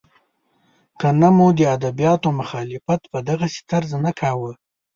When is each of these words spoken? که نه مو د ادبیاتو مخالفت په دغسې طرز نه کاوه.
که 0.99 1.07
نه 1.21 1.29
مو 1.35 1.47
د 1.57 1.59
ادبیاتو 1.75 2.29
مخالفت 2.39 3.01
په 3.11 3.17
دغسې 3.29 3.61
طرز 3.69 3.91
نه 4.05 4.11
کاوه. 4.19 4.51